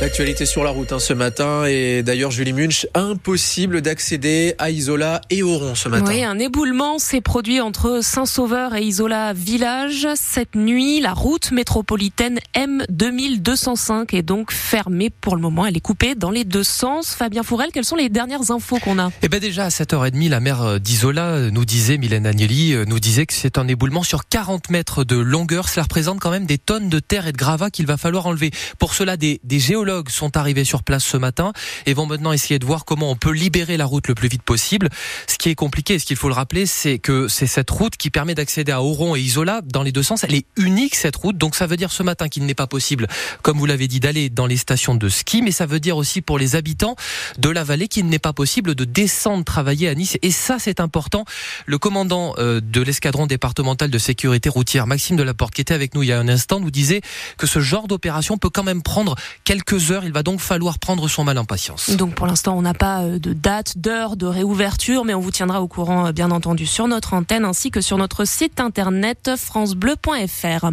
[0.00, 5.22] L'actualité sur la route hein, ce matin et d'ailleurs Julie Munch, impossible d'accéder à Isola
[5.28, 6.04] et Oron ce matin.
[6.06, 10.06] Oui, un éboulement s'est produit entre Saint-Sauveur et Isola Village.
[10.14, 15.66] Cette nuit, la route métropolitaine M2205 est donc fermée pour le moment.
[15.66, 17.16] Elle est coupée dans les deux sens.
[17.16, 19.10] Fabien Fourel, quelles sont les dernières infos qu'on a?
[19.22, 23.26] Eh ben déjà à 7h30, la maire d'Isola nous disait, Mylène Agnelli euh, nous disait
[23.26, 25.68] que c'est un éboulement sur 40 mètres de longueur.
[25.68, 28.52] Cela représente quand même des tonnes de terre et de gravats qu'il va falloir enlever.
[28.78, 31.52] Pour cela, des, des géologues sont arrivés sur place ce matin
[31.86, 34.42] et vont maintenant essayer de voir comment on peut libérer la route le plus vite
[34.42, 34.88] possible.
[35.26, 38.10] Ce qui est compliqué, ce qu'il faut le rappeler, c'est que c'est cette route qui
[38.10, 40.24] permet d'accéder à Oron et Isola dans les deux sens.
[40.24, 43.06] Elle est unique cette route, donc ça veut dire ce matin qu'il n'est pas possible,
[43.42, 46.20] comme vous l'avez dit, d'aller dans les stations de ski, mais ça veut dire aussi
[46.20, 46.96] pour les habitants
[47.38, 50.18] de la vallée qu'il n'est pas possible de descendre travailler à Nice.
[50.22, 51.24] Et ça, c'est important.
[51.66, 56.02] Le commandant euh, de l'escadron départemental de sécurité routière, Maxime Delaporte, qui était avec nous
[56.02, 57.00] il y a un instant, nous disait
[57.36, 59.14] que ce genre d'opération peut quand même prendre
[59.44, 60.04] quelques heures.
[60.04, 61.90] Il va donc falloir prendre son mal en patience.
[61.90, 65.30] Donc pour l'instant, on n'a pas euh, de date, d'heure de réouverture, mais on vous
[65.30, 69.32] tiendra au courant, euh, bien entendu, sur notre antenne ainsi que sur notre site internet
[69.36, 70.70] francebleu.fr.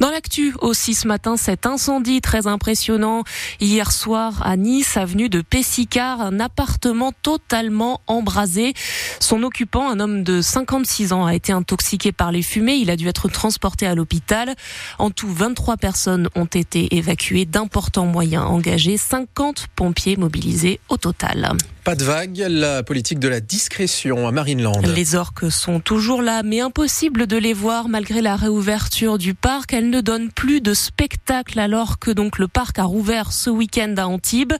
[0.00, 3.24] Dans l'actu aussi ce matin, cet incendie très impressionnant
[3.60, 8.74] hier soir à Nice, avenue de Pessicard, un appartement totalement embrasé.
[9.20, 12.76] Son occupant, un homme de 56 ans, a été intoxiqué par les fumées.
[12.76, 14.54] Il a dû être transporté à l'hôpital.
[14.98, 21.52] En tout, 23 personnes ont été évacuées d'importants moyens engagé, 50 pompiers mobilisés au total.
[21.84, 24.80] Pas de vague, la politique de la discrétion à Marineland.
[24.82, 29.72] Les orques sont toujours là, mais impossible de les voir malgré la réouverture du parc.
[29.72, 33.94] Elles ne donnent plus de spectacle alors que donc le parc a rouvert ce week-end
[33.98, 34.54] à Antibes.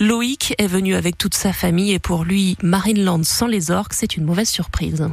[0.00, 4.16] Loïc est venu avec toute sa famille et pour lui, Marineland sans les orques, c'est
[4.16, 5.08] une mauvaise surprise.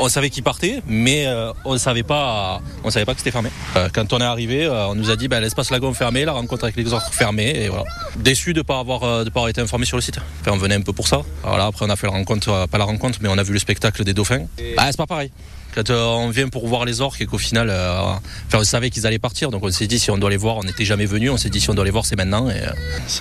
[0.00, 3.50] On savait qu'il partait, mais euh, on savait pas, on savait pas que c'était fermé.
[3.76, 6.32] Euh, quand on est arrivé, euh, on nous a dit bah, l'espace lagon fermé, la
[6.32, 7.70] rencontre avec les autres fermée, et.
[8.16, 10.18] Déçu de pas avoir, de pas avoir été informé sur le site.
[10.46, 11.22] On venait un peu pour ça.
[11.44, 14.04] Après on a fait la rencontre, pas la rencontre, mais on a vu le spectacle
[14.04, 14.46] des dauphins.
[14.76, 15.30] Bah, c'est pas pareil.
[15.74, 18.12] Quand euh, on vient pour voir les orques et qu'au final, euh,
[18.52, 20.64] on savait qu'ils allaient partir, donc on s'est dit si on doit les voir, on
[20.64, 22.60] n'était jamais venu, on s'est dit si on doit les voir, c'est maintenant, et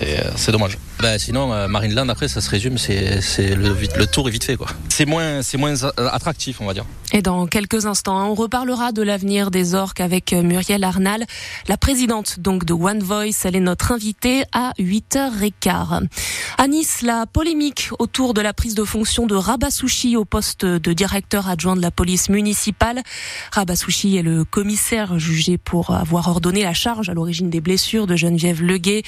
[0.01, 0.77] euh, c'est dommage.
[0.99, 3.21] Ben, sinon, Marineland, après, ça se résume, c'est
[3.55, 4.57] le, tour est vite fait.
[4.89, 5.41] C'est moins
[5.97, 6.85] attractif, on va dire.
[7.13, 11.25] Et dans quelques instants, on reparlera de l'avenir des orques avec Muriel Arnal,
[11.69, 13.45] la présidente donc de One Voice.
[13.45, 16.07] Elle est notre invitée à 8h15.
[16.57, 20.93] À Nice, la polémique autour de la prise de fonction de Rabassouchi au poste de
[20.93, 23.01] directeur adjoint de la police municipale.
[23.53, 28.17] Rabassouchi est le commissaire jugé pour avoir ordonné la charge à l'origine des blessures de
[28.17, 29.03] Geneviève Leguet.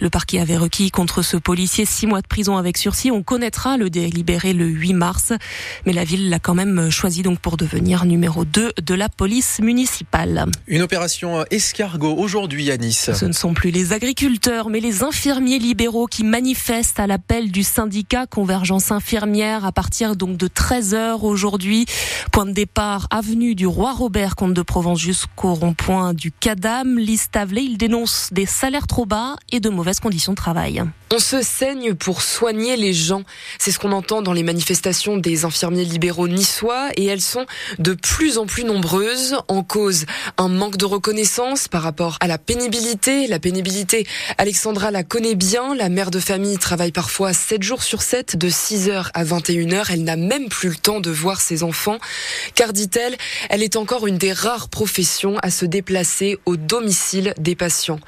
[0.00, 3.12] Le parquet avait requis contre ce policier six mois de prison avec sursis.
[3.12, 5.32] On connaîtra le délibéré le 8 mars,
[5.86, 9.60] mais la ville l'a quand même choisi donc pour devenir numéro 2 de la police
[9.60, 10.46] municipale.
[10.66, 13.10] Une opération escargot aujourd'hui à Nice.
[13.12, 17.62] Ce ne sont plus les agriculteurs, mais les infirmiers libéraux qui manifestent à l'appel du
[17.62, 21.84] syndicat Convergence Infirmière à partir donc de 13h aujourd'hui.
[22.32, 26.98] Point de départ, avenue du Roi Robert, comte de Provence jusqu'au rond-point du Cadam.
[26.98, 30.82] Lise il dénonce des salaires trop bas et de mauvaises conditions de travail.
[31.12, 33.22] On se saigne pour soigner les gens.
[33.58, 37.20] C'est ce qu'on entend dans les manifestations des infirmiers libéraux niçois et elles
[37.78, 39.36] de plus en plus nombreuses.
[39.48, 40.06] En cause,
[40.38, 43.26] un manque de reconnaissance par rapport à la pénibilité.
[43.26, 44.06] La pénibilité,
[44.38, 45.74] Alexandra la connaît bien.
[45.74, 49.86] La mère de famille travaille parfois 7 jours sur 7, de 6h à 21h.
[49.90, 51.98] Elle n'a même plus le temps de voir ses enfants,
[52.54, 53.16] car dit-elle,
[53.50, 58.00] elle est encore une des rares professions à se déplacer au domicile des patients.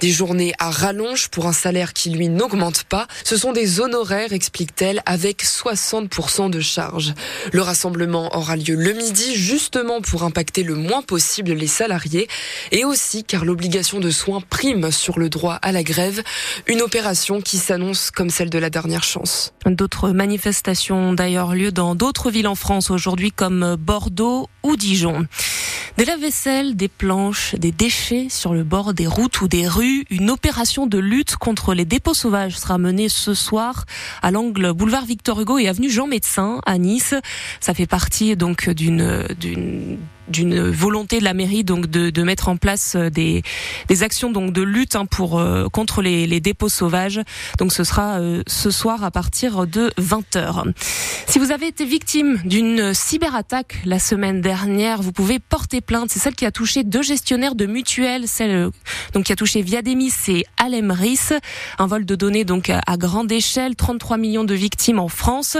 [0.00, 3.06] Des journées à rallonge pour un salaire qui lui n'augmente pas.
[3.24, 7.14] Ce sont des honoraires, explique-t-elle, avec 60% de charges.
[7.52, 12.28] Le rassemblement aura lieu le midi, justement pour impacter le moins possible les salariés,
[12.72, 16.22] et aussi car l'obligation de soins prime sur le droit à la grève,
[16.66, 19.52] une opération qui s'annonce comme celle de la dernière chance.
[19.66, 25.26] D'autres manifestations ont d'ailleurs lieu dans d'autres villes en France aujourd'hui comme Bordeaux ou Dijon.
[25.96, 30.04] Des lave-vaisselle, des planches, des déchets sur le bord des routes ou des rues.
[30.10, 33.84] Une opération de lutte contre les dépôts sauvages sera menée ce soir
[34.20, 37.14] à l'angle boulevard Victor Hugo et avenue Jean Médecin à Nice.
[37.60, 39.98] Ça fait partie donc d'une
[40.28, 43.42] d'une volonté de la mairie donc de, de mettre en place euh, des,
[43.88, 47.20] des actions donc de lutte hein, pour euh, contre les, les, dépôts sauvages.
[47.58, 50.72] Donc ce sera euh, ce soir à partir de 20h.
[51.26, 56.10] Si vous avez été victime d'une cyberattaque la semaine dernière, vous pouvez porter plainte.
[56.10, 58.70] C'est celle qui a touché deux gestionnaires de mutuelles, celle
[59.12, 61.32] donc qui a touché Viademis et Alemris,
[61.78, 65.56] un vol de données donc à, à grande échelle, 33 millions de victimes en France.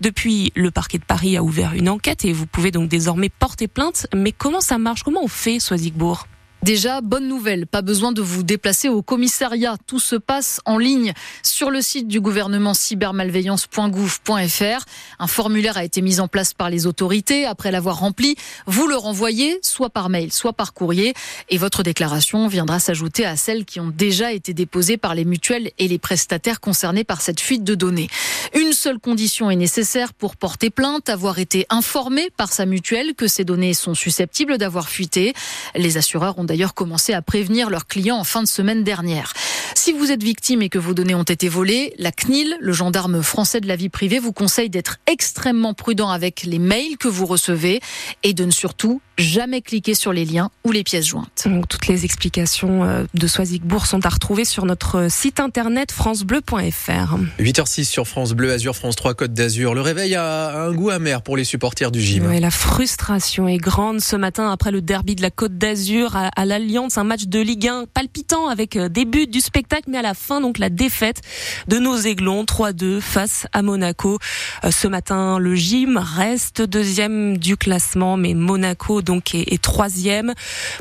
[0.00, 3.68] Depuis, le parquet de Paris a ouvert une enquête et vous pouvez donc désormais porter
[3.68, 5.02] plainte mais comment ça marche?
[5.02, 6.26] Comment on fait, Soisigbourg
[6.64, 9.76] Déjà, bonne nouvelle, pas besoin de vous déplacer au commissariat.
[9.86, 11.12] Tout se passe en ligne
[11.42, 14.84] sur le site du gouvernement cybermalveillance.gouv.fr.
[15.18, 17.44] Un formulaire a été mis en place par les autorités.
[17.44, 21.12] Après l'avoir rempli, vous le renvoyez soit par mail, soit par courrier.
[21.50, 25.70] Et votre déclaration viendra s'ajouter à celles qui ont déjà été déposées par les mutuelles
[25.78, 28.08] et les prestataires concernés par cette fuite de données.
[28.54, 33.26] Une seule condition est nécessaire pour porter plainte, avoir été informé par sa mutuelle que
[33.26, 35.34] ces données sont susceptibles d'avoir fuité.
[35.74, 39.32] Les assureurs ont d'ailleurs commencé à prévenir leurs clients en fin de semaine dernière.
[39.74, 43.24] Si vous êtes victime et que vos données ont été volées, la CNIL, le gendarme
[43.24, 47.26] français de la vie privée, vous conseille d'être extrêmement prudent avec les mails que vous
[47.26, 47.80] recevez
[48.22, 51.46] et de ne surtout jamais cliquer sur les liens ou les pièces jointes.
[51.46, 57.16] Donc, toutes les explications euh, de Soisigbourg sont à retrouver sur notre site internet francebleu.fr.
[57.38, 59.74] 8h06 sur France Bleu, Azur, France 3, Côte d'Azur.
[59.74, 62.30] Le réveil a un goût amer pour les supporters du gym.
[62.32, 66.44] la frustration est grande ce matin après le derby de la Côte d'Azur à, à
[66.44, 70.02] l'Alliance, un match de Ligue 1 palpitant avec euh, des buts du spectacle, mais à
[70.02, 71.20] la fin donc la défaite
[71.68, 74.18] de nos Aiglons 3-2 face à Monaco.
[74.64, 80.34] Euh, ce matin, le gym reste deuxième du classement, mais Monaco donc est, troisième.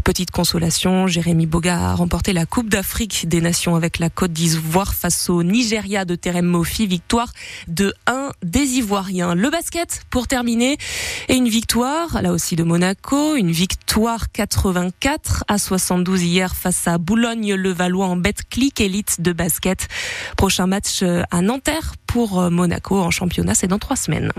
[0.04, 4.94] Petite consolation, Jérémy Boga a remporté la Coupe d'Afrique des Nations avec la Côte d'Ivoire
[4.94, 6.88] face au Nigeria de Terem Mofi.
[6.88, 7.32] Victoire
[7.68, 9.36] de 1 des Ivoiriens.
[9.36, 10.78] Le basket pour terminer
[11.28, 16.98] et une victoire là aussi de Monaco, une victoire 84 à 72 hier face à
[16.98, 19.88] Boulogne-le-Valois en Betclic élite de basket.
[20.38, 24.32] Prochain match à Nanterre pour Monaco en championnat, c'est dans trois semaines.